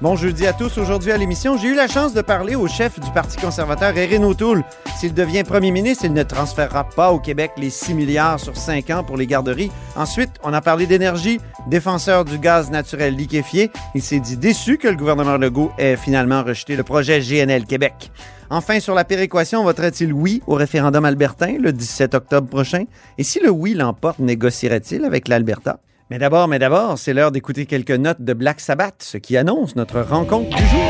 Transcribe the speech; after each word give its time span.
Bon 0.00 0.16
jeudi 0.16 0.44
à 0.46 0.52
tous. 0.52 0.76
Aujourd'hui 0.76 1.12
à 1.12 1.16
l'émission, 1.16 1.56
j'ai 1.56 1.68
eu 1.68 1.74
la 1.74 1.86
chance 1.86 2.12
de 2.12 2.20
parler 2.20 2.56
au 2.56 2.66
chef 2.66 2.98
du 2.98 3.10
Parti 3.12 3.36
conservateur, 3.38 3.96
Erin 3.96 4.24
O'Toole. 4.24 4.64
S'il 4.98 5.14
devient 5.14 5.44
premier 5.44 5.70
ministre, 5.70 6.04
il 6.04 6.12
ne 6.12 6.24
transférera 6.24 6.88
pas 6.88 7.12
au 7.12 7.20
Québec 7.20 7.52
les 7.56 7.70
6 7.70 7.94
milliards 7.94 8.40
sur 8.40 8.56
5 8.56 8.90
ans 8.90 9.04
pour 9.04 9.16
les 9.16 9.28
garderies. 9.28 9.70
Ensuite, 9.94 10.30
on 10.42 10.52
a 10.52 10.60
parlé 10.60 10.86
d'énergie. 10.86 11.40
Défenseur 11.68 12.24
du 12.24 12.38
gaz 12.38 12.70
naturel 12.70 13.14
liquéfié, 13.14 13.70
il 13.94 14.02
s'est 14.02 14.18
dit 14.18 14.36
déçu 14.36 14.78
que 14.78 14.88
le 14.88 14.96
gouvernement 14.96 15.36
Legault 15.36 15.70
ait 15.78 15.96
finalement 15.96 16.42
rejeté 16.42 16.74
le 16.74 16.82
projet 16.82 17.20
GNL 17.20 17.64
Québec. 17.64 18.10
Enfin, 18.50 18.80
sur 18.80 18.94
la 18.94 19.04
péréquation, 19.04 19.62
voterait-il 19.62 20.12
oui 20.12 20.42
au 20.48 20.54
référendum 20.54 21.04
albertain 21.04 21.56
le 21.58 21.72
17 21.72 22.14
octobre 22.14 22.48
prochain? 22.48 22.84
Et 23.16 23.22
si 23.22 23.38
le 23.38 23.48
oui 23.48 23.74
l'emporte, 23.74 24.18
négocierait-il 24.18 25.04
avec 25.04 25.28
l'Alberta? 25.28 25.78
Mais 26.10 26.18
d'abord, 26.18 26.48
mais 26.48 26.58
d'abord, 26.58 26.98
c'est 26.98 27.14
l'heure 27.14 27.32
d'écouter 27.32 27.64
quelques 27.64 27.90
notes 27.90 28.20
de 28.20 28.34
Black 28.34 28.60
Sabbath, 28.60 28.96
ce 29.02 29.16
qui 29.16 29.38
annonce 29.38 29.74
notre 29.74 30.00
rencontre 30.00 30.54
du 30.54 30.66
jour. 30.66 30.80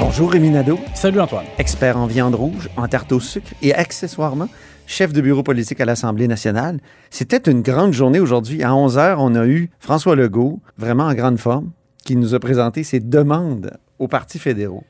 Bonjour 0.00 0.30
Rémi 0.30 0.50
Nadeau, 0.50 0.78
Salut 0.94 1.20
Antoine. 1.20 1.44
expert 1.58 1.96
en 1.96 2.06
viande 2.06 2.36
rouge, 2.36 2.68
en 2.76 2.86
tarte 2.86 3.10
au 3.10 3.18
sucre 3.18 3.50
et 3.62 3.74
accessoirement 3.74 4.48
chef 4.86 5.12
de 5.12 5.20
bureau 5.20 5.42
politique 5.42 5.80
à 5.80 5.84
l'Assemblée 5.84 6.28
nationale. 6.28 6.78
C'était 7.10 7.50
une 7.50 7.62
grande 7.62 7.92
journée 7.92 8.20
aujourd'hui. 8.20 8.62
À 8.62 8.76
11 8.76 8.96
h, 8.96 9.16
on 9.18 9.34
a 9.34 9.44
eu 9.44 9.70
François 9.80 10.14
Legault, 10.14 10.60
vraiment 10.78 11.04
en 11.04 11.14
grande 11.14 11.38
forme, 11.38 11.72
qui 12.04 12.14
nous 12.14 12.34
a 12.34 12.38
présenté 12.38 12.84
ses 12.84 13.00
demandes 13.00 13.72
aux 13.98 14.06
partis 14.06 14.38
fédéraux. 14.38 14.84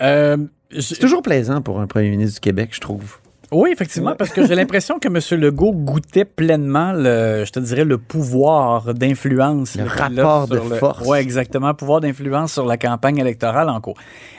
Oui. 0.00 0.06
euh, 0.06 0.36
C'est 0.80 0.98
toujours 0.98 1.22
plaisant 1.22 1.60
pour 1.62 1.80
un 1.80 1.86
premier 1.86 2.10
ministre 2.10 2.34
du 2.36 2.40
Québec, 2.40 2.70
je 2.72 2.80
trouve. 2.80 3.18
oui, 3.52 3.70
effectivement, 3.72 4.16
parce 4.16 4.30
que 4.30 4.44
j'ai 4.46 4.54
l'impression 4.56 4.98
que 4.98 5.06
M. 5.08 5.40
Legault 5.40 5.72
goûtait 5.72 6.24
pleinement, 6.24 6.92
le, 6.92 7.44
je 7.44 7.52
te 7.52 7.60
dirais, 7.60 7.84
le 7.84 7.98
pouvoir 7.98 8.92
d'influence. 8.94 9.76
Le 9.76 9.84
rapport 9.84 10.48
de 10.48 10.56
le- 10.56 10.76
force. 10.76 11.06
Ouais, 11.06 11.20
exactement, 11.22 11.72
pouvoir 11.74 12.00
d'influence 12.00 12.52
sur 12.54 12.66
la 12.66 12.76
campagne 12.76 13.18
électorale 13.18 13.68
en 13.68 13.80
cours. 13.80 13.96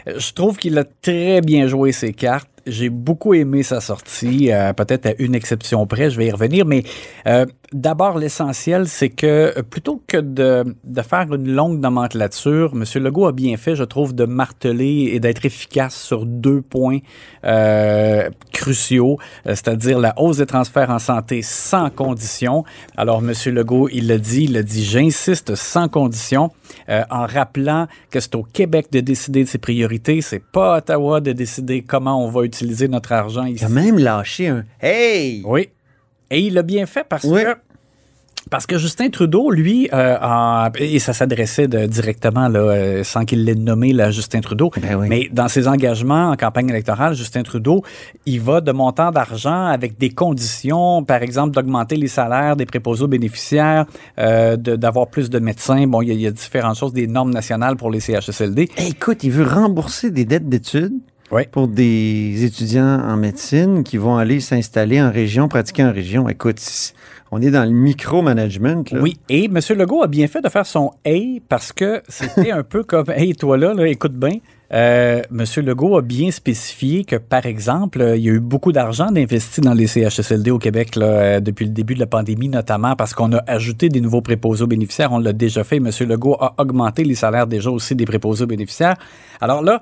Euh, 0.08 0.16
Je 0.20 0.34
trouve 0.34 0.58
qu'il 0.58 0.78
a 0.78 0.84
très 0.84 1.40
bien 1.42 1.68
joué 1.68 1.92
ses 1.94 2.12
cartes. 2.14 2.50
J'ai 2.68 2.90
beaucoup 2.90 3.36
aimé 3.36 3.62
sa 3.62 3.80
sortie, 3.80 4.52
euh, 4.52 4.74
peut-être 4.74 5.06
à 5.06 5.14
une 5.20 5.36
exception 5.36 5.86
près, 5.86 6.10
je 6.10 6.18
vais 6.18 6.26
y 6.26 6.32
revenir, 6.32 6.66
mais 6.66 6.84
euh, 7.28 7.46
d'abord, 7.72 8.18
l'essentiel, 8.18 8.88
c'est 8.88 9.10
que 9.10 9.54
euh, 9.56 9.62
plutôt 9.62 10.02
que 10.08 10.18
de, 10.18 10.76
de 10.84 11.02
faire 11.04 11.32
une 11.32 11.54
longue 11.54 11.80
nomenclature, 11.80 12.72
M. 12.74 12.84
Legault 13.04 13.28
a 13.28 13.34
bien 13.34 13.56
fait, 13.58 13.76
je 13.76 13.84
trouve, 13.84 14.16
de 14.16 14.26
marteler 14.26 15.12
et 15.14 15.20
d'être 15.20 15.46
efficace 15.46 15.96
sur 15.96 16.26
deux 16.26 16.64
points 16.64 16.98
euh, 17.44 18.32
cruciaux, 18.52 19.20
euh, 19.46 19.50
c'est-à-dire 19.50 20.00
la 20.00 20.16
hausse 20.18 20.38
des 20.38 20.48
transferts 20.48 20.90
en 20.90 20.98
santé 20.98 21.44
sans 21.44 21.92
condition. 21.92 22.64
Alors, 22.98 23.20
M. 23.20 23.32
Legault, 23.54 23.90
il 23.94 24.08
l'a 24.08 24.18
dit, 24.18 24.46
il 24.46 24.58
a 24.58 24.64
dit, 24.64 24.84
j'insiste 24.84 25.54
sans 25.54 25.88
condition, 25.88 26.50
euh, 26.90 27.04
en 27.12 27.28
rappelant 27.28 27.86
que 28.10 28.20
c'est 28.20 28.34
au 28.34 28.42
Québec 28.44 28.88
de 28.92 29.02
décider 29.02 29.44
de 29.44 29.50
ses 29.50 29.60
priorités, 29.60 30.22
c'est 30.22 30.44
pas 30.44 30.74
à 30.74 30.78
Ottawa 30.80 31.22
de 31.22 31.32
décider 31.32 31.84
comment 31.84 32.26
on 32.26 32.28
va 32.28 32.42
utiliser 32.42 32.55
notre 32.90 33.12
argent 33.12 33.46
Il 33.46 33.56
ici. 33.56 33.66
a 33.66 33.70
même 33.70 33.98
lâché 34.00 34.48
un 34.48 34.64
Hey! 34.82 35.42
Oui. 35.46 35.70
Et 36.32 36.40
il 36.42 36.54
l'a 36.54 36.64
bien 36.64 36.86
fait 36.86 37.06
parce 37.08 37.24
Oui. 37.26 37.44
que. 37.44 37.56
Parce 38.52 38.68
que 38.68 38.78
Justin 38.78 39.10
Trudeau, 39.10 39.50
lui, 39.50 39.90
euh, 39.92 40.18
en- 40.22 40.70
et 40.78 41.00
ça 41.00 41.14
s'adressait 41.14 41.68
directement, 41.68 42.48
là, 42.48 42.60
euh, 42.60 43.04
sans 43.04 43.26
qu'il 43.26 43.44
l'ait 43.44 43.56
nommé, 43.56 43.92
là, 43.92 44.12
Justin 44.12 44.40
Trudeau, 44.42 44.70
Ben 44.80 44.94
oui. 44.96 45.08
mais 45.10 45.30
dans 45.32 45.48
ses 45.48 45.68
engagements 45.68 46.30
en 46.30 46.36
campagne 46.36 46.70
électorale, 46.70 47.16
Justin 47.16 47.42
Trudeau, 47.42 47.82
il 48.28 48.40
va 48.40 48.62
de 48.62 48.72
montant 48.72 49.10
d'argent 49.10 49.66
avec 49.66 49.98
des 49.98 50.10
conditions, 50.12 51.04
par 51.04 51.24
exemple, 51.24 51.56
d'augmenter 51.56 51.96
les 51.96 52.08
salaires 52.08 52.56
des 52.56 52.68
préposés 52.68 53.06
aux 53.06 53.08
bénéficiaires, 53.08 53.88
euh, 54.20 54.56
d'avoir 54.58 55.08
plus 55.08 55.32
de 55.32 55.40
médecins. 55.40 55.88
Bon, 55.88 56.04
il 56.04 56.10
y, 56.10 56.12
a- 56.12 56.14
il 56.14 56.22
y 56.22 56.28
a 56.28 56.32
différentes 56.32 56.78
choses, 56.78 56.94
des 56.94 57.08
normes 57.08 57.32
nationales 57.34 57.78
pour 57.78 57.90
les 57.90 58.00
CHSLD. 58.00 58.70
Écoute, 58.78 59.24
il 59.24 59.32
veut 59.32 59.48
rembourser 59.48 60.12
des 60.12 60.24
dettes 60.26 60.48
d'études 60.48 60.94
Oui. 61.32 61.44
pour 61.52 61.68
des 61.68 62.44
étudiants 62.46 63.00
en 63.02 63.18
médecine 63.18 63.84
qui 63.84 63.98
vont 63.98 64.16
aller 64.18 64.40
s'installer 64.40 65.02
en 65.02 65.12
région, 65.12 65.48
pratiquer 65.48 65.84
en 65.84 65.92
région. 65.92 66.30
Écoute, 66.30 66.62
on 67.32 67.42
est 67.42 67.52
dans 67.52 67.64
le 67.66 67.72
micromanagement. 67.72 68.84
là. 68.92 69.00
Oui, 69.02 69.18
et 69.30 69.46
M. 69.46 69.60
Legault 69.76 70.04
a 70.04 70.08
bien 70.08 70.28
fait 70.28 70.42
de 70.42 70.50
faire 70.50 70.66
son 70.66 70.92
Hey 71.04 71.42
parce 71.50 71.74
que 71.74 72.02
c'était 72.08 72.52
un 72.52 72.64
peu 72.64 72.84
comme 72.84 73.10
Hey, 73.10 73.34
toi 73.36 73.58
là, 73.58 73.74
là 73.74 73.88
écoute 73.88 74.14
bien. 74.14 74.38
Euh, 74.74 75.22
M. 75.32 75.66
Legault 75.66 75.98
a 75.98 76.02
bien 76.02 76.32
spécifié 76.32 77.04
que, 77.06 77.16
par 77.16 77.46
exemple, 77.46 78.02
euh, 78.02 78.18
il 78.18 78.24
y 78.24 78.30
a 78.30 78.34
eu 78.34 78.40
beaucoup 78.40 78.72
d'argent 78.72 79.12
d'investi 79.12 79.62
dans 79.62 79.74
les 79.74 79.88
CHSLD 79.88 80.52
au 80.52 80.58
Québec 80.58 80.92
euh, 80.98 81.40
depuis 81.40 81.66
le 81.66 81.72
début 81.72 81.94
de 81.94 82.00
la 82.00 82.08
pandémie, 82.08 82.50
notamment 82.50 82.96
parce 82.96 83.14
qu'on 83.14 83.32
a 83.34 83.44
ajouté 83.48 83.90
des 83.90 84.02
nouveaux 84.02 84.22
préposés 84.22 84.64
aux 84.64 84.68
bénéficiaires. 84.68 85.12
On 85.12 85.20
l'a 85.20 85.34
déjà 85.34 85.64
fait. 85.64 85.78
M. 85.78 85.90
Legault 86.02 86.38
a 86.40 86.56
augmenté 86.58 87.04
les 87.04 87.16
salaires 87.16 87.48
déjà 87.48 87.70
aussi 87.70 87.96
des 87.96 88.06
préposés 88.06 88.44
aux 88.44 88.48
bénéficiaires. 88.48 88.96
Alors 89.42 89.62
là, 89.62 89.82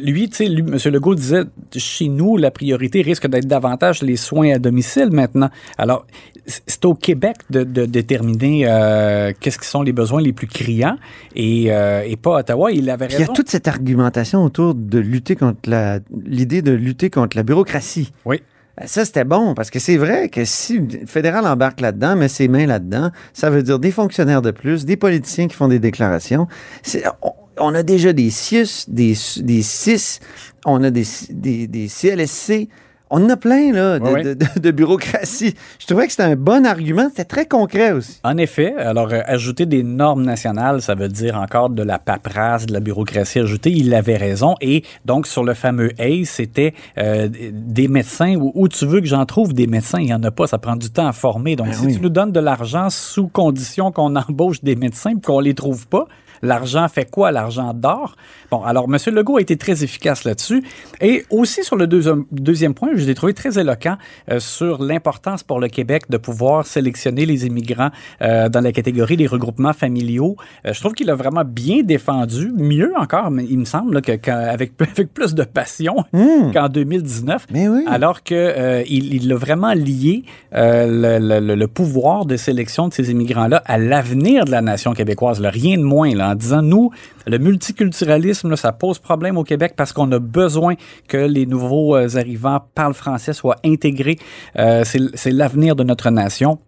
lui, 0.00 0.28
tu 0.30 0.36
sais, 0.36 0.46
lui, 0.46 0.62
M. 0.62 0.78
Legault 0.92 1.14
disait, 1.14 1.44
chez 1.76 2.08
nous, 2.08 2.36
la 2.36 2.50
priorité 2.50 3.02
risque 3.02 3.26
d'être 3.26 3.46
davantage 3.46 4.02
les 4.02 4.16
soins 4.16 4.54
à 4.54 4.58
domicile 4.58 5.10
maintenant. 5.10 5.50
Alors, 5.78 6.06
c'est 6.46 6.84
au 6.84 6.94
Québec 6.94 7.36
de, 7.50 7.64
de 7.64 7.86
déterminer 7.86 8.64
euh, 8.66 9.32
qu'est-ce 9.40 9.58
qui 9.58 9.66
sont 9.68 9.82
les 9.82 9.92
besoins 9.92 10.20
les 10.20 10.32
plus 10.32 10.46
criants 10.46 10.96
et, 11.34 11.72
euh, 11.72 12.02
et 12.06 12.16
pas 12.16 12.36
à 12.36 12.40
Ottawa. 12.40 12.70
Il 12.72 12.90
avait 12.90 13.06
il 13.10 13.18
y 13.20 13.22
a 13.22 13.26
toute 13.28 13.48
cette 13.48 13.68
argumentation 13.68 14.44
autour 14.44 14.74
de 14.74 14.98
lutter 14.98 15.36
contre 15.36 15.68
la 15.70 16.00
l'idée 16.24 16.62
de 16.62 16.72
lutter 16.72 17.10
contre 17.10 17.36
la 17.36 17.42
bureaucratie. 17.42 18.12
Oui. 18.24 18.42
Ben, 18.76 18.86
Ça, 18.86 19.04
c'était 19.04 19.24
bon, 19.24 19.54
parce 19.54 19.70
que 19.70 19.78
c'est 19.78 19.96
vrai 19.96 20.28
que 20.28 20.44
si 20.44 20.78
le 20.80 21.06
fédéral 21.06 21.46
embarque 21.46 21.80
là-dedans, 21.80 22.16
met 22.16 22.28
ses 22.28 22.48
mains 22.48 22.66
là-dedans, 22.66 23.10
ça 23.32 23.48
veut 23.48 23.62
dire 23.62 23.78
des 23.78 23.92
fonctionnaires 23.92 24.42
de 24.42 24.50
plus, 24.50 24.84
des 24.84 24.96
politiciens 24.96 25.46
qui 25.48 25.54
font 25.54 25.68
des 25.68 25.78
déclarations. 25.78 26.48
C'est- 26.82 27.04
On, 27.22 27.32
on 27.58 27.74
a 27.74 27.84
déjà 27.84 28.12
des 28.12 28.30
CIUS, 28.30 28.86
des, 28.88 29.14
des 29.38 29.62
CIS, 29.62 30.18
on 30.66 30.82
a 30.82 30.90
des, 30.90 31.04
des, 31.30 31.68
des 31.68 31.86
CLSC. 31.88 32.68
On 33.10 33.22
en 33.24 33.28
a 33.30 33.36
plein, 33.36 33.70
là, 33.72 33.98
de, 33.98 34.04
Oui, 34.04 34.10
oui. 34.14 34.22
de- 34.24 34.34
de- 34.34 34.60
de 34.60 34.70
bureaucratie. 34.70 35.54
Je 35.78 35.86
trouvais 35.86 36.06
que 36.06 36.12
c'était 36.12 36.24
un 36.24 36.36
bon 36.36 36.64
argument. 36.66 37.08
C'était 37.10 37.24
très 37.24 37.46
concret 37.46 37.92
aussi. 37.92 38.18
En 38.24 38.36
effet, 38.38 38.74
alors 38.76 39.12
euh, 39.12 39.20
ajouter 39.26 39.66
des 39.66 39.82
normes 39.82 40.24
nationales, 40.24 40.80
ça 40.82 40.94
veut 40.94 41.08
dire 41.08 41.36
encore 41.36 41.70
de 41.70 41.82
la 41.82 41.98
paperasse, 41.98 42.66
de 42.66 42.72
la 42.72 42.80
bureaucratie 42.80 43.38
ajoutée. 43.40 43.70
Il 43.70 43.94
avait 43.94 44.16
raison. 44.16 44.54
Et 44.60 44.82
donc, 45.04 45.26
sur 45.26 45.44
le 45.44 45.54
fameux 45.54 45.90
ACE, 45.98 46.30
c'était 46.30 46.74
euh, 46.98 47.28
des 47.52 47.88
médecins. 47.88 48.34
Où, 48.36 48.50
où 48.54 48.68
tu 48.68 48.86
veux 48.86 49.00
que 49.00 49.06
j'en 49.06 49.26
trouve 49.26 49.52
des 49.52 49.66
médecins? 49.66 49.98
Il 50.00 50.06
n'y 50.06 50.14
en 50.14 50.22
a 50.22 50.30
pas. 50.30 50.46
Ça 50.46 50.58
prend 50.58 50.74
du 50.76 50.90
temps 50.90 51.06
à 51.06 51.12
former. 51.12 51.56
Donc, 51.56 51.68
Ben 51.68 51.74
si 51.74 51.86
oui. 51.86 51.94
tu 51.94 52.00
nous 52.00 52.08
donnes 52.08 52.32
de 52.32 52.40
l'argent 52.40 52.88
sous 52.90 53.28
condition 53.28 53.92
qu'on 53.92 54.16
embauche 54.16 54.62
des 54.64 54.76
médecins 54.76 55.10
et 55.10 55.20
qu'on 55.20 55.40
les 55.40 55.54
trouve 55.54 55.86
pas, 55.86 56.06
L'argent 56.44 56.86
fait 56.88 57.10
quoi? 57.10 57.32
L'argent 57.32 57.74
d'or? 57.74 58.16
Bon, 58.50 58.62
alors, 58.62 58.84
M. 58.84 58.96
Legault 59.14 59.38
a 59.38 59.40
été 59.40 59.56
très 59.56 59.82
efficace 59.82 60.24
là-dessus. 60.24 60.62
Et 61.00 61.24
aussi 61.30 61.64
sur 61.64 61.76
le 61.76 61.86
deuxième, 61.86 62.24
deuxième 62.30 62.74
point, 62.74 62.90
je 62.94 63.04
l'ai 63.04 63.14
trouvé 63.14 63.34
très 63.34 63.58
éloquent 63.58 63.96
euh, 64.30 64.38
sur 64.40 64.82
l'importance 64.82 65.42
pour 65.42 65.58
le 65.60 65.68
Québec 65.68 66.02
de 66.10 66.16
pouvoir 66.18 66.66
sélectionner 66.66 67.26
les 67.26 67.46
immigrants 67.46 67.90
euh, 68.22 68.48
dans 68.48 68.60
la 68.60 68.72
catégorie 68.72 69.16
des 69.16 69.26
regroupements 69.26 69.72
familiaux. 69.72 70.36
Euh, 70.66 70.72
je 70.72 70.80
trouve 70.80 70.92
qu'il 70.92 71.10
a 71.10 71.14
vraiment 71.14 71.44
bien 71.44 71.82
défendu, 71.82 72.52
mieux 72.56 72.92
encore, 72.96 73.30
mais 73.30 73.44
il 73.48 73.58
me 73.58 73.64
semble, 73.64 73.94
là, 73.94 74.00
que, 74.02 74.30
avec 74.30 74.76
plus 75.14 75.34
de 75.34 75.44
passion 75.44 75.94
Mmh. 76.12 76.52
qu'en 76.52 76.68
2019. 76.68 77.46
Mais 77.50 77.68
oui. 77.68 77.84
Alors 77.88 78.20
euh, 78.30 78.82
il, 78.88 79.32
a 79.32 79.36
vraiment 79.36 79.72
lié 79.74 80.24
le, 80.52 81.18
le- 81.40 81.54
le 81.54 81.68
pouvoir 81.68 82.24
de 82.26 82.36
sélection 82.36 82.88
de 82.88 82.92
ces 82.94 83.10
immigrants-là 83.10 83.62
à 83.66 83.78
l'avenir 83.78 84.44
de 84.44 84.50
la 84.50 84.60
nation 84.60 84.92
québécoise. 84.92 85.40
là. 85.40 85.50
rien 85.50 85.76
de 85.78 85.82
moins, 85.82 86.14
là, 86.14 86.33
en 86.34 86.36
disant, 86.36 86.62
nous, 86.62 86.90
le 87.26 87.38
multiculturalisme, 87.38 88.56
ça 88.56 88.72
pose 88.72 88.98
problème 88.98 89.38
au 89.38 89.44
Québec 89.44 89.74
parce 89.76 89.92
qu'on 89.92 90.10
a 90.12 90.18
besoin 90.18 90.74
que 91.08 91.16
les 91.16 91.46
nouveaux 91.46 91.96
euh, 91.96 92.16
arrivants 92.16 92.60
parlent 92.74 92.94
français, 92.94 93.32
soient 93.32 93.56
intégrés. 93.64 94.18
Euh, 94.58 94.84
c'est 94.84 95.30
l'avenir 95.30 95.76
de 95.76 95.84
notre 95.84 96.10
nation. 96.10 96.58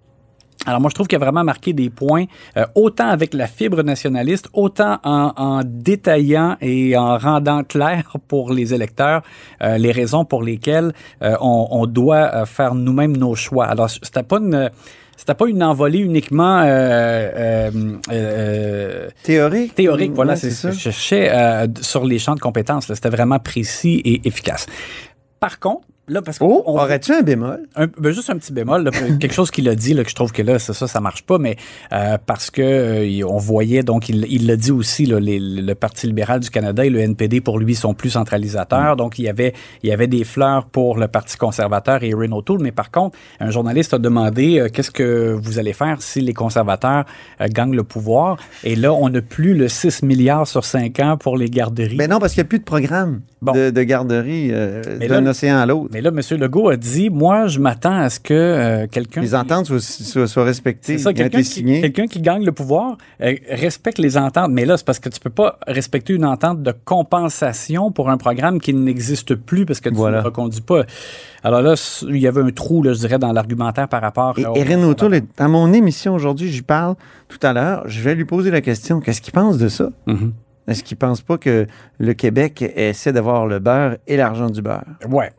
Alors 0.65 0.81
moi, 0.81 0.89
je 0.89 0.95
trouve 0.95 1.07
qu'il 1.07 1.17
a 1.17 1.21
vraiment 1.21 1.45
marqué 1.45 1.73
des 1.73 1.91
points, 1.91 2.25
euh, 2.57 2.65
autant 2.75 3.09
avec 3.09 3.35
la 3.35 3.47
fibre 3.47 3.83
nationaliste, 3.83 4.49
autant 4.53 4.99
en, 5.05 5.63
détaillant 5.65 6.57
et 6.61 6.97
en 6.97 7.19
rendant 7.19 7.63
clair 7.63 8.17
pour 8.29 8.53
les 8.53 8.73
électeurs 8.73 9.23
les 9.61 9.93
raisons 9.93 10.25
pour 10.25 10.43
lesquelles 10.43 10.93
on, 11.21 11.69
on 11.71 11.87
doit 11.87 12.47
faire 12.47 12.75
nous-mêmes 12.75 13.17
nos 13.17 13.35
choix. 13.35 13.67
Alors, 13.67 13.91
c'était 13.91 14.23
pas 14.23 14.39
une... 14.39 14.71
C'était 15.17 15.35
pas 15.35 15.47
une 15.47 15.63
envolée 15.63 15.99
uniquement 16.01 16.59
euh, 16.61 16.67
euh, 16.67 17.71
euh, 18.13 19.09
Théorique? 19.23 19.75
théorique, 19.75 20.13
voilà, 20.15 20.33
Ouais, 20.35 20.39
c'est 20.39 20.51
ce 20.51 20.69
que 20.69 20.73
je 20.75 20.79
cherchais 20.79 21.31
euh, 21.33 21.67
sur 21.81 22.05
les 22.05 22.19
champs 22.19 22.35
de 22.35 22.41
compétences. 22.41 22.93
C'était 22.93 23.09
vraiment 23.09 23.39
précis 23.39 24.01
et 24.05 24.27
efficace. 24.29 24.67
Par 25.41 25.59
contre, 25.59 25.87
là, 26.09 26.23
parce 26.23 26.39
que 26.39 26.45
Oh, 26.45 26.63
aurais-tu 26.67 27.13
un 27.13 27.23
bémol? 27.23 27.61
un- 27.77 27.87
ben, 27.99 28.13
juste 28.13 28.31
un 28.31 28.37
petit 28.37 28.53
bémol, 28.53 28.85
là, 28.85 28.91
quelque 29.21 29.33
chose 29.35 29.51
qu'il 29.51 29.69
a 29.69 29.75
dit, 29.75 29.95
là, 29.95 30.05
que 30.05 30.11
je 30.11 30.15
trouve 30.15 30.33
que 30.33 30.43
là, 30.43 30.59
c'est 30.59 30.73
ça, 30.73 30.87
ça 30.87 31.01
marche 31.01 31.23
pas, 31.25 31.39
mais 31.39 31.57
euh, 31.93 32.17
parce 32.25 32.51
que 32.51 32.63
euh, 32.63 33.27
on 33.29 33.39
voyait, 33.39 33.83
donc 33.83 34.09
il 34.09 34.25
il 34.29 34.47
l'a 34.47 34.57
dit 34.57 34.71
aussi, 34.73 35.07
là, 35.07 35.19
les- 35.21 35.39
le 35.41 35.75
Parti 35.75 36.07
libéral 36.07 36.41
du 36.41 36.51
Canada 36.51 36.85
et 36.85 36.91
le 36.91 37.01
NPD, 37.01 37.41
pour 37.41 37.59
lui, 37.59 37.75
sont 37.75 37.95
plus 37.95 38.11
centralisateurs. 38.11 38.95
Mm. 38.95 38.99
Donc, 38.99 39.19
il 39.19 39.25
y, 39.25 39.29
avait, 39.29 39.53
il 39.83 39.89
y 39.89 39.93
avait 39.93 40.07
des 40.07 40.25
fleurs 40.25 40.67
pour 40.67 40.97
le 40.99 41.09
Parti 41.09 41.37
conservateur 41.37 42.03
et 42.03 42.11
Erin 42.11 42.33
O'Toole, 42.33 42.61
mais 42.61 42.73
par 42.73 42.91
contre, 42.91 43.17
un 43.41 43.51
journaliste 43.51 43.95
a 43.95 43.99
demandé 43.99 44.59
euh, 44.59 44.69
qu'est-ce 44.73 44.91
que 44.91 45.37
vous 45.41 45.59
allez 45.59 45.73
faire 45.73 46.03
si 46.03 46.21
les 46.21 46.35
conservateurs 46.35 47.05
euh, 47.41 47.47
gagnent 47.51 47.75
le 47.77 47.83
pouvoir? 47.85 48.37
Et 48.65 48.77
là, 48.77 48.93
on 48.93 49.09
n'a 49.09 49.23
plus 49.23 49.55
le 49.55 49.69
6 49.69 50.03
milliards 50.03 50.47
sur 50.47 50.65
5 50.65 50.99
ans 51.01 51.17
pour 51.17 51.37
les 51.37 51.49
garderies. 51.51 51.97
Ben 51.97 52.11
non, 52.11 52.19
parce 52.19 52.33
qu'il 52.35 52.43
n'y 52.43 52.47
a 52.47 52.49
plus 52.49 52.59
de 52.61 52.65
programme 52.65 53.21
Bon. 53.43 53.53
de, 53.53 53.71
de 53.71 53.83
garderie 53.83 54.49
euh, 54.53 54.83
Mais 54.99 55.09
d'un 55.09 55.27
océan 55.27 55.59
à 55.59 55.67
l'autre. 55.67 55.91
Mais 55.97 56.03
là, 56.03 56.11
M. 56.11 56.39
Legault 56.39 56.69
a 56.69 56.77
dit, 56.77 57.09
moi, 57.09 57.47
je 57.47 57.59
m'attends 57.59 57.97
à 57.97 58.11
ce 58.11 58.21
que 58.21 58.35
euh, 58.35 58.87
quelqu'un... 58.87 59.23
Les 59.23 59.35
ententes 59.35 59.65
soient, 59.65 59.81
soient- 59.81 60.27
soient 60.27 60.45
respectées. 60.45 60.99
C'est 60.99 61.05
ça, 61.05 61.15
quelqu'un 61.15 62.07
qui, 62.07 62.21
gagne 62.21 62.45
le 62.45 62.53
pouvoir 62.53 62.99
euh, 63.23 63.35
respecte 63.51 63.97
les 63.97 64.19
ententes. 64.19 64.51
Mais 64.51 64.67
là, 64.67 64.77
c'est 64.77 64.85
parce 64.85 64.99
que 64.99 65.09
tu 65.09 65.19
peux 65.21 65.31
pas 65.31 65.59
respecter 65.67 66.13
une 66.13 66.27
entente 66.27 66.63
de 66.63 66.75
compensation 66.85 67.91
pour 67.91 68.11
un 68.11 68.19
programme 68.19 68.61
qui 68.61 68.75
n'existe 68.75 69.35
plus 69.37 69.65
parce 69.65 69.81
que 69.81 69.89
tu 69.89 69.95
Voilà. 69.95 70.19
ne 70.19 70.23
le 70.23 70.27
reconduis 70.29 70.61
pas. 70.61 70.83
Alors 71.43 71.63
là, 71.63 71.75
il 72.07 72.19
y 72.19 72.27
avait 72.27 72.43
un 72.43 72.51
trou, 72.51 72.83
là, 72.83 72.93
je 72.93 72.99
dirais, 72.99 73.19
dans 73.19 73.33
l'argumentaire 73.33 73.89
par 73.89 74.03
rapport 74.03 74.39
Et 74.39 74.45
au- 74.45 74.55
Erin 74.55 74.83
O'Toole 74.83 75.23
à 75.39 75.49
mon 75.49 75.73
émission 75.73 76.15
aujourd'hui, 76.15 76.51
j'y 76.53 76.61
parle 76.61 76.95
tout 77.29 77.39
à 77.43 77.55
l'heure. 77.55 77.85
Je 77.87 78.03
vais 78.03 78.15
lui 78.15 78.27
poser 78.27 78.51
la 78.51 78.61
question. 78.61 79.01
Qu'est-ce 79.01 79.23
qu'il 79.23 79.33
pense 79.33 79.57
de 79.57 79.69
ça? 79.69 79.89
Mhm. 80.07 80.35
Est-ce 80.69 80.83
qu'il 80.83 80.97
pense 80.97 81.21
pas 81.21 81.39
que 81.39 81.67
le 81.99 82.13
Québec 82.15 82.65
essaie 82.75 83.13
d'avoir 83.13 83.47
le 83.47 83.61
beurre 83.61 83.97
et 84.09 84.17
l'argent 84.17 84.51
du 84.51 84.61
beurre? 84.63 84.83
Ouais. 85.09 85.31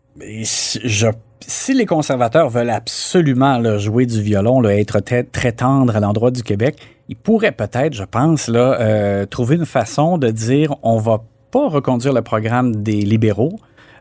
Si, 0.43 0.79
je- 0.83 1.07
si 1.45 1.73
les 1.73 1.85
conservateurs 1.85 2.49
veulent 2.49 2.69
absolument 2.71 3.57
là, 3.57 3.77
jouer 3.77 4.05
du 4.05 4.21
violon, 4.21 4.59
là, 4.61 4.75
être 4.75 4.99
très, 4.99 5.51
tendre 5.51 5.95
à 5.95 5.99
l'endroit 5.99 6.31
du 6.31 6.43
Québec, 6.43 6.75
ils 7.09 7.15
pourraient 7.15 7.51
peut-être, 7.51 7.93
je 7.93 8.03
pense, 8.03 8.47
là, 8.47 8.79
euh, 8.81 9.25
trouver 9.25 9.55
une 9.55 9.65
façon 9.65 10.17
de 10.17 10.29
dire 10.29 10.75
on 10.83 10.97
va 10.97 11.23
pas 11.51 11.69
reconduire 11.69 12.13
le 12.13 12.21
programme 12.21 12.77
des 12.83 13.01
libéraux. 13.01 13.53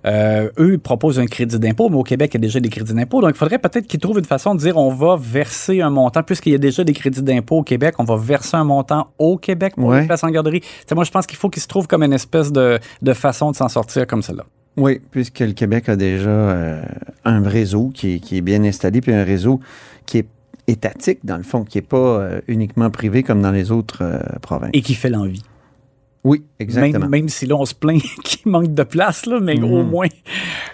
Euh, 0.05 0.51
eux, 0.59 0.75
ils 0.75 0.79
proposent 0.79 1.19
un 1.19 1.27
crédit 1.27 1.59
d'impôt, 1.59 1.89
mais 1.89 1.97
au 1.97 2.03
Québec, 2.05 2.31
il 2.33 2.37
y 2.37 2.41
a 2.41 2.47
déjà 2.47 2.61
des 2.61 2.69
crédits 2.69 2.95
d'impôt. 2.95 3.21
Donc, 3.21 3.31
il 3.35 3.37
faudrait 3.37 3.59
peut-être 3.59 3.87
qu'ils 3.89 3.99
trouvent 3.99 4.19
une 4.19 4.25
façon 4.25 4.55
de 4.55 4.61
dire 4.61 4.77
on 4.77 4.91
va 4.93 5.17
verser 5.21 5.81
un 5.81 5.91
montant, 5.91 6.23
puisqu'il 6.23 6.53
y 6.53 6.55
a 6.55 6.59
déjà 6.59 6.85
des 6.85 6.93
crédits 6.93 7.23
d'impôt 7.23 7.59
au 7.59 7.63
Québec, 7.65 7.97
on 7.99 8.05
va 8.05 8.17
verser 8.17 8.57
un 8.57 8.65
montant 8.65 9.09
au 9.19 9.37
Québec 9.37 9.75
pour 9.77 9.87
Ouais. 9.89 10.03
les 10.03 10.07
places 10.07 10.23
en 10.25 10.31
garderie. 10.31 10.63
Moi, 10.95 11.03
je 11.05 11.11
pense 11.11 11.27
qu'il 11.27 11.37
faut 11.39 11.49
qu'ils 11.51 11.63
se 11.63 11.69
trouvent 11.69 11.89
comme 11.89 12.03
une 12.05 12.13
espèce 12.13 12.53
de, 12.53 12.79
de 13.03 13.13
façon 13.13 13.51
de 13.51 13.57
s'en 13.57 13.69
sortir 13.69 14.07
comme 14.07 14.23
celle-là. 14.23 14.45
Oui, 14.77 15.01
puisque 15.11 15.41
le 15.41 15.53
Québec 15.53 15.89
a 15.89 15.97
déjà 15.97 16.29
euh, 16.29 16.83
un 17.25 17.43
réseau 17.49 17.91
qui 17.95 18.15
est, 18.15 18.19
qui 18.21 18.37
est 18.37 18.41
bien 18.43 18.63
installé, 18.65 19.01
puis 19.01 19.13
un 19.13 19.25
réseau 19.25 19.61
qui 20.05 20.19
est 20.19 20.27
étatique, 20.69 21.21
dans 21.25 21.37
le 21.39 21.43
fond, 21.43 21.65
qui 21.65 21.79
n'est 21.79 21.83
pas 21.83 21.97
euh, 21.97 22.41
uniquement 22.49 22.91
privé 22.91 23.23
comme 23.23 23.41
dans 23.41 23.53
les 23.53 23.71
autres 23.71 24.03
euh, 24.03 24.19
provinces. 24.43 24.71
Et 24.75 24.83
qui 24.83 24.95
fait 24.95 25.09
l'envie. 25.11 25.43
oui, 26.25 26.45
exactement. 26.59 27.01
Même, 27.09 27.23
même 27.23 27.29
si 27.29 27.47
là, 27.47 27.57
on 27.57 27.65
se 27.65 27.75
plaint 27.75 28.03
qu'il 28.25 28.51
manque 28.51 28.75
de 28.75 28.83
place, 28.83 29.25
là, 29.27 29.41
mais 29.41 29.59
au 29.63 29.83
Mhm. 29.83 29.89
moins, 29.91 30.09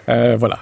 voilà. 0.07 0.59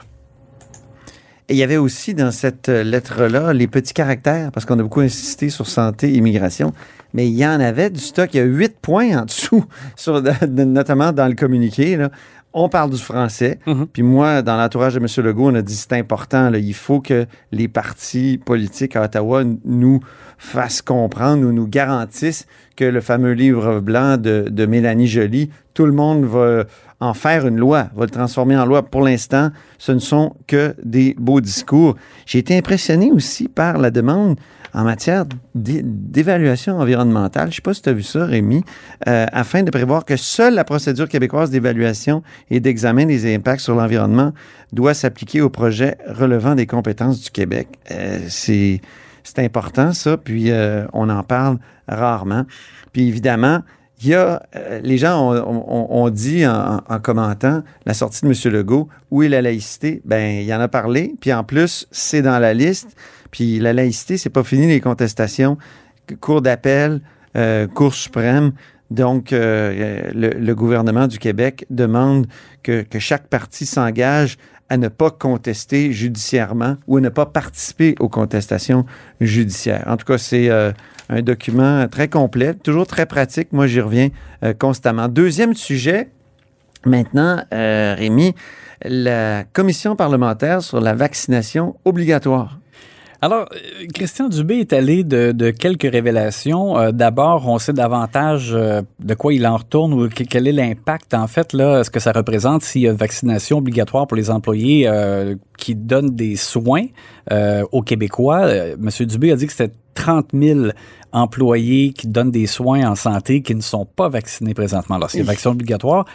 Et 1.50 1.54
il 1.56 1.58
y 1.58 1.64
avait 1.64 1.78
aussi 1.78 2.14
dans 2.14 2.32
cette 2.32 2.70
lettre-là 2.70 3.52
les 3.54 3.68
petits 3.68 3.94
caractères, 3.94 4.52
parce 4.52 4.66
qu'on 4.66 4.80
a 4.80 4.84
beaucoup 4.84 5.02
insisté 5.02 5.50
sur 5.50 5.68
santé, 5.68 6.12
immigration, 6.14 6.74
mais 7.14 7.28
il 7.28 7.34
y 7.34 7.46
en 7.46 7.60
avait 7.60 7.90
du 7.90 8.00
stock. 8.00 8.34
Il 8.34 8.38
y 8.38 8.40
a 8.40 8.44
huit 8.46 8.78
points 8.82 9.18
en 9.22 9.26
dessous, 9.26 9.66
sur, 9.98 10.22
notamment 10.48 11.12
dans 11.12 11.28
le 11.28 11.36
communiqué. 11.36 11.98
Là. 11.98 12.10
On 12.53 12.68
parle 12.68 12.89
du 12.92 12.98
français. 12.98 13.59
Mhm. 13.65 13.88
Puis 13.88 14.03
moi, 14.03 14.42
dans 14.42 14.57
l'entourage 14.57 14.95
de 14.95 15.00
M. 15.00 15.25
Legault, 15.25 15.51
on 15.51 15.56
a 15.56 15.62
dit 15.62 15.75
c'est 15.75 15.94
important. 15.94 16.50
là, 16.50 16.57
il 16.57 16.74
faut 16.74 17.00
que 17.00 17.25
les 17.51 17.68
partis 17.68 18.39
politiques 18.44 18.95
à 18.95 19.03
Ottawa 19.03 19.44
nous 19.63 20.01
fassent 20.38 20.81
comprendre 20.81 21.45
ou 21.45 21.51
nous 21.51 21.68
garantissent 21.68 22.48
que 22.75 22.83
le 22.86 23.00
fameux 23.00 23.33
livre 23.33 23.80
blanc 23.80 24.18
de, 24.18 24.48
de 24.50 24.65
Mélanie 24.65 25.07
Joly, 25.07 25.50
tout 25.74 25.86
le 25.86 25.94
monde 25.94 26.25
va 26.25 26.65
en 27.01 27.13
faire 27.13 27.45
une 27.48 27.57
loi, 27.57 27.89
va 27.95 28.06
le 28.06 28.12
transformer 28.12 28.56
en 28.56 28.65
loi. 28.65 28.83
Pour 28.83 29.01
l'instant, 29.01 29.50
ce 29.77 29.92
ne 29.92 30.00
sont 30.00 30.36
que 30.48 30.75
des 30.83 31.15
beaux 31.19 31.42
discours. 31.42 31.95
J'ai 32.25 32.39
été 32.39 32.57
impressionné 32.57 33.12
aussi 33.12 33.50
par 33.50 33.77
la 33.80 33.92
demande 33.92 34.39
en 34.74 34.83
matière 34.86 35.25
d'é- 35.53 35.81
d'évaluation 35.83 36.77
environnementale. 36.80 37.48
Je 37.48 37.53
ne 37.53 37.56
sais 37.56 37.62
pas 37.62 37.74
si 37.74 37.81
tu 37.81 37.89
as 37.89 37.94
vu 37.94 38.03
ça, 38.03 38.25
Rémi, 38.25 38.63
euh, 39.07 39.25
afin 39.33 39.63
de 39.63 39.71
prévoir 39.71 40.06
que 40.06 40.15
seule 40.15 40.53
la 40.53 40.63
procédure 40.63 41.09
québécoise 41.09 41.50
d'évaluation 41.50 42.24
et 42.50 42.59
d'examen 42.62 43.06
des 43.06 43.36
impacts 43.36 43.62
sur 43.62 43.75
l'environnement 43.75 44.31
doit 44.71 44.94
s'appliquer 44.94 45.42
aux 45.42 45.50
projets 45.50 45.97
relevant 46.07 46.56
des 46.56 46.68
compétences 46.68 47.19
du 47.21 47.31
Québec. 47.31 47.68
Euh, 47.92 48.19
C'est 48.30 48.80
c'est 49.24 49.39
important, 49.39 49.94
ça, 49.94 50.18
puis 50.18 50.50
euh, 50.50 50.86
on 50.94 51.07
en 51.09 51.21
parle 51.21 51.57
rarement. 51.88 52.45
Puis 52.92 53.07
évidemment, 53.07 53.59
il 54.01 54.09
y 54.09 54.15
a, 54.15 54.44
euh, 54.56 54.80
les 54.83 54.98
gens 54.98 55.31
ont, 55.31 56.09
dit 56.09 56.45
en, 56.48 56.81
en 56.88 57.00
commentant 57.00 57.63
la 57.86 57.94
sortie 57.94 58.21
de 58.25 58.27
M. 58.27 58.53
Legault, 58.53 58.89
où 59.12 59.24
est 59.24 59.30
la 59.30 59.42
laïcité? 59.42 60.01
Ben, 60.06 60.42
il 60.42 60.53
en 60.53 60.59
a 60.59 60.68
parlé, 60.68 61.15
puis 61.21 61.31
en 61.33 61.44
plus, 61.44 61.88
c'est 61.92 62.21
dans 62.21 62.39
la 62.39 62.53
liste. 62.53 62.95
Puis 63.31 63.59
la 63.59 63.74
laïcité, 63.74 64.18
c'est 64.18 64.30
pas 64.30 64.44
fini 64.44 64.68
les 64.68 64.81
contestations. 64.81 65.57
Cour 66.19 66.42
d'appel, 66.42 67.01
euh, 67.38 67.68
Cour 67.68 67.94
suprême. 67.94 68.53
Donc, 68.89 69.31
euh, 69.31 70.12
le, 70.13 70.30
le 70.30 70.56
gouvernement 70.56 71.07
du 71.07 71.18
Québec 71.18 71.65
demande 71.69 72.27
que, 72.63 72.81
que 72.81 73.00
chaque 73.00 73.27
parti 73.27 73.65
s'engage 73.65 74.38
à 74.71 74.77
ne 74.77 74.88
pas 74.88 75.12
contester 75.12 75.91
judiciairement 75.91 76.77
ou 76.88 76.95
à 76.95 77.01
ne 77.01 77.09
pas 77.09 77.25
participer 77.25 77.94
aux 78.00 78.07
contestations 78.07 78.85
judiciaires. 79.19 79.83
En 79.85 79.97
tout 79.97 80.06
cas, 80.06 80.18
c'est 80.18 80.50
euh, 80.50 80.71
un 81.09 81.21
document 81.21 81.89
très 81.89 82.07
complet, 82.07 82.53
toujours 82.53 82.88
très 82.88 83.06
pratique. 83.06 83.51
Moi, 83.51 83.68
j'y 83.68 83.81
reviens 83.81 84.07
euh, 84.45 84.53
constamment. 84.53 85.09
Deuxième 85.09 85.56
sujet, 85.56 86.07
maintenant, 86.85 87.44
euh, 87.53 87.95
Rémi, 87.97 88.33
la 88.85 89.44
commission 89.44 89.97
parlementaire 89.97 90.62
sur 90.62 90.79
la 90.79 90.94
vaccination 90.94 91.75
obligatoire. 91.83 92.61
Alors, 93.23 93.45
euh, 93.53 93.85
Christian 93.94 94.29
Dubé 94.29 94.56
est 94.56 94.73
allé 94.73 95.03
de, 95.03 95.31
de 95.31 95.51
quelques 95.51 95.83
révélations. 95.91 96.77
Euh, 96.79 96.91
D'abord, 96.91 97.47
on 97.47 97.59
sait 97.59 97.71
davantage 97.73 98.50
euh, 98.53 98.81
de 99.00 99.13
quoi 99.13 99.31
il 99.33 99.45
en 99.45 99.57
retourne 99.57 99.94
ou 99.94 100.09
que- 100.09 100.23
quel 100.23 100.47
est 100.47 100.51
l'impact, 100.51 101.13
en 101.13 101.27
fait, 101.27 101.53
là, 101.53 101.83
ce 101.83 101.91
que 101.91 102.00
ça 102.00 102.13
représente 102.13 102.63
s'il 102.63 102.81
y 102.81 102.88
a 102.88 102.91
une 102.91 102.97
vaccination 102.97 103.59
obligatoire 103.59 104.07
pour 104.07 104.18
les 104.18 104.31
employés 104.31 104.87
euh, 104.87 105.35
qui 105.59 105.75
donnent 105.75 106.16
des 106.16 106.35
soins 106.35 106.85
euh, 107.31 107.63
aux 107.71 107.83
Québécois. 107.83 108.47
Monsieur 108.80 109.06
Dubé 109.06 109.31
a 109.31 109.35
dit 109.35 109.45
que 109.45 109.54
c'était 109.54 109.75
30 109.94 110.30
000 110.33 110.59
employés 111.11 111.94
qui 111.94 112.07
donnent 112.07 112.31
des 112.31 112.47
soins 112.47 112.90
en 112.90 112.95
santé 112.95 113.44
qui 113.44 113.54
ne 113.54 113.61
sont 113.61 113.85
pas 113.85 114.09
vaccinés 114.09 114.56
présentement. 114.56 114.95
Alors, 114.95 115.11
c'est 115.11 115.19
une 115.19 115.25
vaccination 115.25 115.51
obligatoire. 115.51 116.06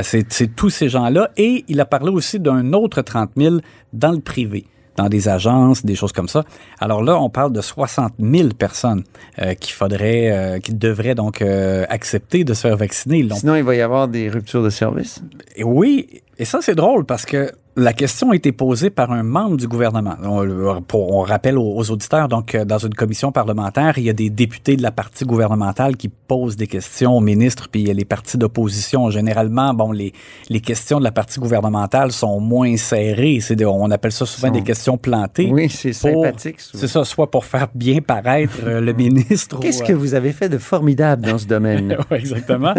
C'est 0.00 0.54
tous 0.54 0.70
ces 0.70 0.88
gens-là. 0.88 1.30
Et 1.36 1.64
il 1.66 1.80
a 1.80 1.86
parlé 1.86 2.10
aussi 2.10 2.38
d'un 2.38 2.72
autre 2.72 3.02
30 3.02 3.30
000 3.36 3.56
dans 3.92 4.12
le 4.12 4.20
privé 4.20 4.66
dans 4.96 5.08
des 5.08 5.28
agences, 5.28 5.84
des 5.84 5.94
choses 5.94 6.12
comme 6.12 6.28
ça. 6.28 6.44
Alors 6.78 7.02
là, 7.02 7.18
on 7.20 7.30
parle 7.30 7.52
de 7.52 7.60
60 7.60 8.14
000 8.18 8.48
personnes 8.50 9.04
euh, 9.40 9.54
qu'il 9.54 9.72
faudrait, 9.72 10.30
euh, 10.30 10.58
qui 10.58 10.74
devraient 10.74 11.14
donc 11.14 11.42
euh, 11.42 11.84
accepter 11.88 12.44
de 12.44 12.54
se 12.54 12.62
faire 12.62 12.76
vacciner. 12.76 13.26
Sinon, 13.34 13.56
il 13.56 13.64
va 13.64 13.74
y 13.74 13.80
avoir 13.80 14.08
des 14.08 14.28
ruptures 14.28 14.62
de 14.62 14.70
service? 14.70 15.22
oui, 15.62 16.22
et 16.42 16.44
ça 16.44 16.58
c'est 16.60 16.74
drôle 16.74 17.04
parce 17.04 17.24
que 17.24 17.52
la 17.74 17.94
question 17.94 18.32
a 18.32 18.36
été 18.36 18.52
posée 18.52 18.90
par 18.90 19.12
un 19.12 19.22
membre 19.22 19.56
du 19.56 19.66
gouvernement. 19.66 20.16
On, 20.22 20.82
pour- 20.82 21.14
on 21.16 21.22
rappelle 21.22 21.56
aux, 21.56 21.74
aux 21.74 21.90
auditeurs, 21.90 22.28
donc 22.28 22.54
euh, 22.54 22.66
dans 22.66 22.76
une 22.76 22.92
commission 22.92 23.32
parlementaire, 23.32 23.96
il 23.96 24.04
y 24.04 24.10
a 24.10 24.12
des 24.12 24.28
députés 24.28 24.76
de 24.76 24.82
la 24.82 24.90
partie 24.90 25.24
gouvernementale 25.24 25.96
qui 25.96 26.08
posent 26.10 26.56
des 26.56 26.66
questions 26.66 27.16
au 27.16 27.20
ministre, 27.20 27.68
puis 27.72 27.80
il 27.80 27.88
y 27.88 27.90
a 27.90 27.94
les 27.94 28.04
partis 28.04 28.36
d'opposition. 28.36 29.08
Généralement, 29.08 29.72
bon, 29.72 29.90
les, 29.90 30.12
les 30.50 30.60
questions 30.60 30.98
de 30.98 31.04
la 31.04 31.12
partie 31.12 31.40
gouvernementale 31.40 32.12
sont 32.12 32.40
moins 32.40 32.76
serrées. 32.76 33.38
Des- 33.48 33.64
on 33.64 33.90
appelle 33.90 34.12
ça 34.12 34.26
souvent 34.26 34.48
Sont- 34.48 34.52
des 34.54 34.62
questions 34.64 34.98
plantées. 34.98 35.48
Oui, 35.50 35.70
c'est 35.70 35.94
sympathique. 35.94 36.56
C'est 36.60 36.88
ça, 36.88 37.04
soit 37.06 37.30
pour 37.30 37.46
faire 37.46 37.68
bien 37.74 38.00
paraître 38.02 38.52
euh, 38.64 38.82
le 38.82 38.92
ministre. 39.04 39.58
Qu'est-ce 39.60 39.82
euh, 39.82 39.86
que 39.86 39.92
vous 39.94 40.12
avez 40.12 40.32
fait 40.32 40.50
de 40.50 40.58
formidable 40.58 41.24
dans 41.26 41.38
ce 41.38 41.46
domaine? 41.46 41.96
Exactement. 42.10 42.74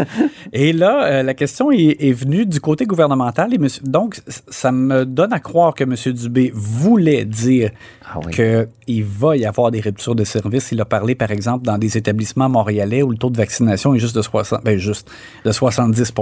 et 0.52 0.72
là, 0.72 1.24
la 1.24 1.34
question 1.34 1.72
est, 1.72 1.98
est 2.00 2.14
venue 2.14 2.46
du 2.46 2.60
côté 2.60 2.86
gouvernemental. 2.86 3.53
Donc, 3.84 4.22
ça 4.28 4.72
me 4.72 5.06
donne 5.06 5.34
à 5.34 5.40
croire 5.40 5.74
que 5.74 5.84
M. 5.84 5.96
Dubé 6.14 6.52
voulait 6.54 7.26
dire 7.26 7.72
Ah 8.06 8.20
oui. 8.26 8.34
qu'il 8.34 9.04
va 9.04 9.38
y 9.38 9.46
avoir 9.46 9.72
des 9.72 9.82
ruptures 9.82 10.16
de 10.16 10.24
service. 10.24 10.72
Il 10.72 10.82
a 10.82 10.86
parlé, 10.86 11.16
par 11.16 11.32
exemple, 11.32 11.66
dans 11.66 11.78
des 11.78 11.98
établissements 11.98 12.50
montréalais 12.50 13.02
où 13.02 13.12
le 13.12 13.18
taux 13.18 13.30
de 13.30 13.38
vaccination 13.38 13.94
est 13.94 14.00
juste 14.00 14.16
de, 14.16 14.22
60, 14.22 14.64
ben, 14.64 14.78
juste 14.78 15.10
de 15.46 15.52
70 15.52 16.14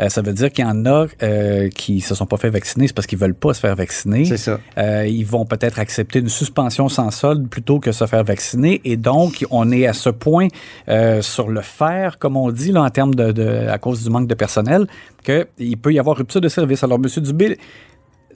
Euh, 0.00 0.08
ça 0.08 0.20
veut 0.22 0.32
dire 0.32 0.50
qu'il 0.52 0.64
y 0.64 0.68
en 0.68 0.84
a 0.86 1.06
euh, 1.22 1.68
qui 1.70 2.00
se 2.00 2.14
sont 2.14 2.26
pas 2.26 2.36
fait 2.36 2.50
vacciner, 2.50 2.86
c'est 2.86 2.92
parce 2.92 3.06
qu'ils 3.06 3.18
veulent 3.18 3.34
pas 3.34 3.54
se 3.54 3.60
faire 3.60 3.74
vacciner. 3.74 4.24
C'est 4.26 4.36
ça. 4.36 4.58
Euh, 4.78 5.06
ils 5.06 5.24
vont 5.24 5.44
peut-être 5.46 5.78
accepter 5.78 6.18
une 6.18 6.28
suspension 6.28 6.88
sans 6.88 7.10
solde 7.10 7.48
plutôt 7.48 7.80
que 7.80 7.92
se 7.92 8.06
faire 8.06 8.24
vacciner. 8.24 8.80
Et 8.84 8.96
donc, 8.96 9.44
on 9.50 9.70
est 9.72 9.86
à 9.86 9.92
ce 9.92 10.10
point 10.10 10.48
euh, 10.88 11.22
sur 11.22 11.48
le 11.48 11.60
faire, 11.62 12.18
comme 12.18 12.36
on 12.36 12.50
dit, 12.50 12.72
là, 12.72 12.82
en 12.82 12.90
termes 12.90 13.14
de, 13.14 13.32
de- 13.32 13.66
à 13.68 13.78
cause 13.78 14.02
du 14.04 14.10
manque 14.10 14.26
de 14.28 14.34
personnel, 14.34 14.86
qu'il 15.24 15.76
peut 15.80 15.92
y 15.92 15.98
avoir 15.98 16.16
rupture 16.16 16.40
de 16.40 16.48
service. 16.48 16.84
Alors, 16.84 16.98
M. 16.98 17.22
Dubé, 17.22 17.58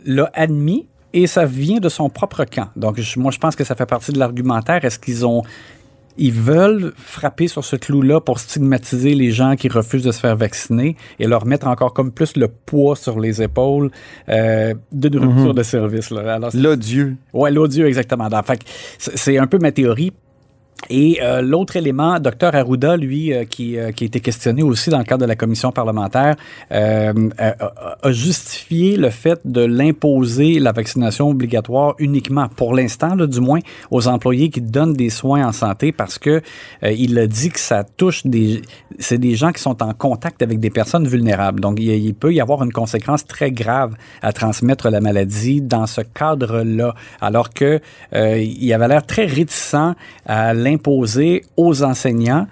l'a 0.07 0.31
admis 0.35 0.87
et 1.13 1.27
ça 1.27 1.45
vient 1.45 1.79
de 1.79 1.89
son 1.89 2.09
propre 2.09 2.45
camp. 2.45 2.69
Donc, 2.77 3.01
je- 3.01 3.19
moi, 3.19 3.31
je 3.33 3.39
pense 3.39 3.55
que 3.57 3.65
ça 3.65 3.75
fait 3.75 3.87
partie 3.87 4.13
de 4.13 4.19
l'argumentaire. 4.19 4.85
Est-ce 4.85 4.99
qu'ils 4.99 5.27
ont. 5.27 5.43
Ils 6.19 6.33
veulent 6.33 6.93
frapper 6.97 7.49
sur 7.49 7.65
ce 7.65 7.77
clou-là 7.77 8.21
pour 8.21 8.39
stigmatiser 8.39 9.15
les 9.15 9.31
gens 9.31 9.57
qui 9.57 9.69
refusent 9.69 10.05
de 10.05 10.13
se 10.13 10.21
faire 10.21 10.37
vacciner 10.37 10.97
et 11.19 11.27
leur 11.27 11.47
mettre 11.47 11.67
encore 11.67 11.95
comme 11.95 12.13
plus 12.13 12.37
le 12.37 12.49
poids 12.49 12.97
sur 12.97 13.21
les 13.21 13.43
épaules 13.43 13.91
euh, 14.29 14.75
d'une 14.93 15.19
rupture 15.19 15.55
de 15.55 15.63
service. 15.63 16.11
Là. 16.11 16.35
Alors, 16.35 16.51
L'odieux. 16.55 17.17
Ouais, 17.33 17.51
l'odieux, 17.51 17.87
exactement. 17.87 18.29
Donc, 18.29 18.47
fait 18.47 18.61
c'est 18.99 19.39
un 19.39 19.47
peu 19.47 19.59
ma 19.59 19.73
théorie. 19.73 20.13
Et 20.89 21.19
euh, 21.23 21.43
l'autre 21.43 21.77
élément, 21.77 22.19
Dr 22.19 22.55
Arruda, 22.55 22.97
lui, 22.97 23.33
euh, 23.33 23.45
qui, 23.45 23.77
euh, 23.77 23.93
qui 23.93 24.05
a 24.05 24.07
été 24.07 24.21
questionné 24.21 24.63
aussi 24.63 24.91
dans 24.91 24.99
le 24.99 25.05
cadre 25.05 25.23
de 25.23 25.29
la 25.29 25.37
commission 25.37 25.73
parlementaire, 25.73 26.37
euh, 26.73 27.13
euh, 27.41 27.53
a, 27.61 27.97
a 28.03 28.13
justifié 28.13 28.97
le 28.97 29.11
fait 29.11 29.41
de 29.45 29.61
l'imposer 29.61 30.59
la 30.59 30.73
vaccination 30.73 31.29
obligatoire 31.29 31.95
uniquement, 31.99 32.49
pour 32.49 32.75
l'instant, 32.75 33.15
du 33.15 33.41
moins, 33.41 33.61
aux 33.91 34.09
employés 34.09 34.49
qui 34.49 34.61
donnent 34.63 34.95
des 34.95 35.11
soins 35.11 35.47
en 35.47 35.53
santé, 35.53 35.93
parce 35.93 36.19
que 36.19 36.41
euh, 36.83 36.91
il 36.91 37.19
a 37.19 37.27
dit 37.27 37.51
que 37.51 37.61
ça 37.61 37.85
touche 37.85 38.27
des, 38.27 38.63
c'est 38.99 39.19
des 39.19 39.35
gens 39.35 39.53
qui 39.53 39.63
sont 39.63 39.83
en 39.83 39.93
contact 39.93 40.43
avec 40.43 40.61
des 40.61 40.71
personnes 40.71 41.07
vulnérables. 41.07 41.61
Donc, 41.61 41.79
il, 41.79 42.15
peut 42.15 42.33
y 42.33 42.41
avoir 42.41 42.65
une 42.65 42.73
conséquence 42.73 43.27
très 43.27 43.53
grave 43.53 43.95
à 44.23 44.33
transmettre 44.33 44.91
la 44.91 45.01
maladie 45.01 45.61
dans 45.61 45.87
ce 45.87 46.01
cadre-là, 46.01 46.95
alors 47.21 47.51
que 47.51 47.81
il 48.13 48.73
avait 48.73 48.89
l'air 48.89 49.07
très 49.07 49.27
réticent 49.27 49.95
à 50.27 50.55
l'imposer 50.71 51.43
aux 51.57 51.83
enseignants 51.83 52.47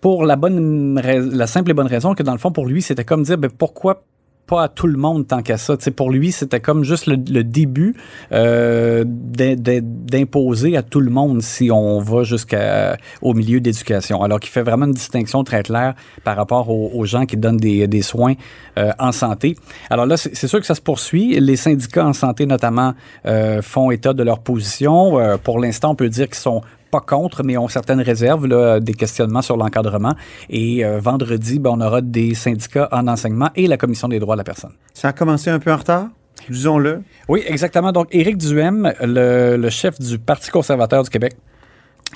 pour 0.00 0.24
la 0.24 0.36
bonne 0.36 0.98
la 1.00 1.46
simple 1.46 1.70
et 1.70 1.74
bonne 1.74 1.86
raison 1.86 2.14
que 2.14 2.22
dans 2.22 2.32
le 2.32 2.38
fond 2.38 2.52
pour 2.52 2.66
lui 2.66 2.80
c'était 2.82 3.04
comme 3.04 3.22
dire 3.22 3.38
ben, 3.38 3.50
pourquoi 3.50 4.02
pas 4.50 4.64
à 4.64 4.68
tout 4.68 4.88
le 4.88 4.98
monde 4.98 5.28
tant 5.28 5.42
qu'à 5.42 5.56
ça? 5.56 5.76
Pour 5.94 6.10
lui, 6.10 6.32
c'était 6.32 6.58
comme 6.58 6.82
juste 6.82 7.06
le, 7.06 7.44
début 7.44 7.94
euh, 8.32 9.04
d'im- 9.06 9.54
d'im- 9.54 9.80
d'imposer 9.82 10.76
à 10.76 10.82
tout 10.82 10.98
le 10.98 11.10
monde 11.10 11.40
si 11.40 11.70
on 11.70 12.00
va 12.00 12.24
jusqu'au 12.24 13.32
milieu 13.32 13.60
d'éducation. 13.60 14.22
Alors 14.22 14.40
qu'il 14.40 14.50
fait 14.50 14.62
vraiment 14.62 14.86
une 14.86 14.92
distinction 14.92 15.44
très 15.44 15.62
claire 15.62 15.94
par 16.24 16.36
rapport 16.36 16.68
aux, 16.68 17.04
gens 17.04 17.26
qui 17.26 17.36
donnent 17.36 17.58
des, 17.58 18.02
soins 18.02 18.34
euh, 18.76 18.90
en 18.98 19.12
santé. 19.12 19.56
Alors 19.88 20.06
là, 20.06 20.16
c'est 20.16 20.48
sûr 20.48 20.58
que 20.58 20.66
ça 20.66 20.74
se 20.74 20.80
poursuit. 20.80 21.38
Les 21.38 21.56
syndicats 21.56 22.04
en 22.04 22.12
santé, 22.12 22.44
notamment, 22.44 22.94
euh, 23.26 23.62
font 23.62 23.92
état 23.92 24.12
de 24.12 24.24
leur 24.24 24.40
position. 24.40 25.38
Pour 25.44 25.60
l'instant, 25.60 25.92
on 25.92 25.94
peut 25.94 26.08
dire 26.08 26.26
qu'ils 26.26 26.34
sont 26.34 26.62
pas 26.90 27.00
contre, 27.00 27.42
mais 27.44 27.56
ont 27.56 27.68
certaines 27.68 28.00
réserves, 28.00 28.46
là, 28.46 28.80
des 28.80 28.94
questionnements 28.94 29.42
sur 29.42 29.56
l'encadrement. 29.56 30.14
Et 30.48 30.84
euh, 30.84 30.98
vendredi, 31.00 31.58
ben, 31.58 31.70
on 31.72 31.80
aura 31.80 32.00
des 32.00 32.34
syndicats 32.34 32.88
en 32.92 33.06
enseignement 33.08 33.50
et 33.56 33.66
la 33.66 33.76
Commission 33.76 34.08
des 34.08 34.18
droits 34.18 34.34
de 34.34 34.40
la 34.40 34.44
personne. 34.44 34.72
Ça 34.94 35.08
a 35.08 35.12
commencé 35.12 35.50
un 35.50 35.58
peu 35.58 35.72
en 35.72 35.76
retard, 35.76 36.08
disons-le. 36.48 37.02
Oui, 37.28 37.42
exactement. 37.46 37.92
Donc, 37.92 38.08
Éric 38.10 38.36
Duhem, 38.36 38.92
le, 39.00 39.56
le 39.56 39.70
chef 39.70 39.98
du 40.00 40.18
Parti 40.18 40.50
conservateur 40.50 41.02
du 41.02 41.10
Québec, 41.10 41.36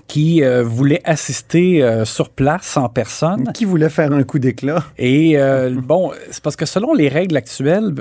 qui 0.07 0.43
euh, 0.43 0.63
voulait 0.63 1.01
assister 1.05 1.83
euh, 1.83 2.05
sur 2.05 2.29
place 2.29 2.77
en 2.77 2.89
personne. 2.89 3.51
Qui 3.53 3.65
voulait 3.65 3.89
faire 3.89 4.13
un 4.13 4.23
coup 4.23 4.39
d'éclat? 4.39 4.85
Et 4.99 5.39
euh, 5.39 5.75
bon, 5.83 6.13
c'est 6.31 6.43
parce 6.43 6.57
que 6.57 6.67
selon 6.67 6.95
les 6.95 7.09
règles 7.09 7.37
actuelles, 7.37 7.95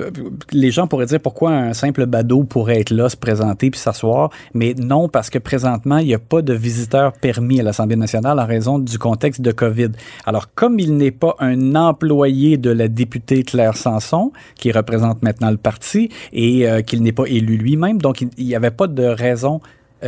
les 0.52 0.70
gens 0.70 0.86
pourraient 0.86 1.06
dire 1.06 1.20
pourquoi 1.20 1.52
un 1.52 1.72
simple 1.72 2.06
badaud 2.06 2.44
pourrait 2.44 2.80
être 2.80 2.90
là, 2.90 3.08
se 3.08 3.16
présenter 3.16 3.70
puis 3.70 3.80
s'asseoir, 3.80 4.30
mais 4.52 4.74
non 4.74 5.08
parce 5.08 5.30
que 5.30 5.38
présentement 5.38 5.98
il 5.98 6.06
n'y 6.06 6.14
a 6.14 6.18
pas 6.18 6.42
de 6.42 6.54
visiteurs 6.54 7.12
permis 7.12 7.60
à 7.60 7.62
l'Assemblée 7.62 7.96
nationale 7.96 8.38
en 8.38 8.46
raison 8.46 8.78
du 8.78 8.98
contexte 8.98 9.40
de 9.40 9.52
Covid. 9.52 9.90
Alors 10.26 10.54
comme 10.54 10.78
il 10.78 10.96
n'est 10.96 11.10
pas 11.10 11.36
un 11.38 11.74
employé 11.74 12.56
de 12.56 12.70
la 12.70 12.88
députée 12.88 13.42
Claire 13.42 13.76
Sanson 13.76 14.32
qui 14.56 14.72
représente 14.72 15.22
maintenant 15.22 15.50
le 15.50 15.56
parti 15.56 16.10
et 16.32 16.66
qu'il 16.86 17.02
n'est 17.02 17.12
pas 17.12 17.26
élu 17.26 17.56
lui-même, 17.56 18.00
donc 18.00 18.20
il 18.20 18.46
n'y 18.46 18.54
avait 18.54 18.70
pas 18.70 18.86
de 18.86 19.04
raison 19.04 19.60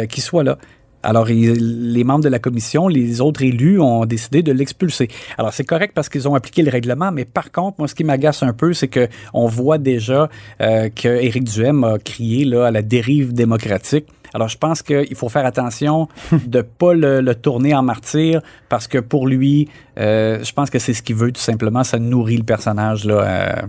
qu'il 0.08 0.22
soit 0.22 0.44
là. 0.44 0.58
Alors, 1.06 1.30
il- 1.30 1.92
les 1.92 2.02
membres 2.02 2.24
de 2.24 2.28
la 2.28 2.40
commission, 2.40 2.88
les 2.88 3.20
autres 3.20 3.42
élus 3.42 3.80
ont 3.80 4.04
décidé 4.06 4.42
de 4.42 4.50
l'expulser. 4.50 5.06
Alors, 5.38 5.52
c'est 5.52 5.64
correct 5.64 5.92
parce 5.94 6.08
qu'ils 6.08 6.28
ont 6.28 6.34
appliqué 6.34 6.62
le 6.62 6.70
règlement, 6.70 7.12
mais 7.12 7.24
par 7.24 7.52
contre, 7.52 7.76
moi, 7.78 7.86
ce 7.86 7.94
qui 7.94 8.02
m'agace 8.02 8.42
un 8.42 8.52
peu, 8.52 8.72
c'est 8.72 8.88
que 8.88 9.08
on 9.32 9.46
voit 9.46 9.78
déjà 9.78 10.28
euh, 10.60 10.88
que 10.88 11.06
Éric 11.08 11.44
Duhem 11.44 11.84
a 11.84 11.98
crié 11.98 12.44
là, 12.44 12.66
à 12.66 12.70
la 12.72 12.82
dérive 12.82 13.32
démocratique. 13.32 14.06
Alors, 14.34 14.48
je 14.48 14.58
pense 14.58 14.82
qu'il 14.82 15.14
faut 15.14 15.28
faire 15.28 15.46
attention 15.46 16.08
de 16.46 16.60
pas 16.60 16.92
le, 16.92 17.20
le 17.20 17.34
tourner 17.36 17.72
en 17.74 17.82
martyr 17.82 18.42
parce 18.68 18.88
que 18.88 18.98
pour 18.98 19.28
lui, 19.28 19.68
euh, 19.98 20.42
je 20.42 20.52
pense 20.52 20.70
que 20.70 20.78
c'est 20.80 20.92
ce 20.92 21.02
qu'il 21.02 21.14
veut 21.16 21.30
tout 21.30 21.40
simplement. 21.40 21.84
Ça 21.84 21.98
nourrit 22.00 22.36
le 22.36 22.42
personnage. 22.44 23.04
Là, 23.04 23.14
euh, 23.22 23.62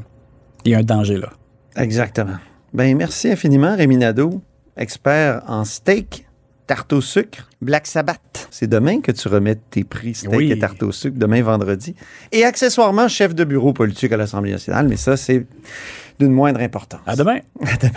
il 0.66 0.72
y 0.72 0.76
a 0.76 0.80
un 0.80 0.84
danger 0.84 1.18
là. 1.18 1.30
Exactement. 1.76 2.38
Ben, 2.74 2.98
merci 2.98 3.30
infiniment, 3.32 3.76
Rémi 3.76 3.96
Nadeau, 3.98 4.42
expert 4.76 5.42
en 5.48 5.64
steak, 5.64 6.27
tarte 6.68 6.94
au 6.94 7.02
sucre, 7.02 7.48
Black 7.62 7.88
Sabbath. 7.88 8.48
C'est 8.52 8.68
demain 8.68 9.02
que 9.02 9.12
tu 9.12 9.28
remets 9.30 9.56
tes 9.56 9.84
prix 9.84 10.14
steak 10.14 10.32
Oui. 10.32 10.52
et 10.52 10.60
tarte 10.60 10.84
au 10.84 10.92
sucre, 10.92 11.18
demain 11.18 11.42
vendredi. 11.42 11.96
Et 12.32 12.44
accessoirement, 12.44 13.08
chef 13.08 13.34
de 13.34 13.44
bureau 13.46 13.74
politique 13.74 14.12
à 14.12 14.18
l'Assemblée 14.18 14.52
nationale, 14.52 14.88
mais 14.88 14.98
ça, 14.98 15.18
c'est 15.18 15.46
d'une 16.20 16.32
moindre 16.32 16.60
importance. 16.60 17.02
À 17.06 17.16
demain. 17.16 17.40
À 17.62 17.78
demain. 17.78 17.92